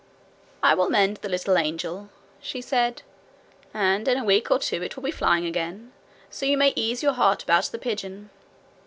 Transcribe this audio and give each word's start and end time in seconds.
'I 0.63 0.73
will 0.73 0.89
mend 0.89 1.17
the 1.17 1.29
little 1.29 1.59
angel,' 1.59 2.09
she 2.41 2.59
said, 2.59 3.03
'and 3.71 4.07
in 4.07 4.17
a 4.17 4.25
week 4.25 4.49
or 4.49 4.57
two 4.57 4.81
it 4.81 4.95
will 4.95 5.03
be 5.03 5.11
flying 5.11 5.45
again. 5.45 5.91
So 6.31 6.47
you 6.47 6.57
may 6.57 6.73
ease 6.75 7.03
your 7.03 7.13
heart 7.13 7.43
about 7.43 7.65
the 7.65 7.77
pigeon.' 7.77 8.31